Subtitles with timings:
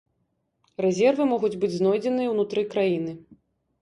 [0.85, 3.11] Рэзервы могуць быць знойдзеныя ўнутры краіны.